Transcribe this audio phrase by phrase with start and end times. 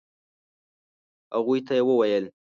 [1.35, 2.25] هغوی ته يې وويل.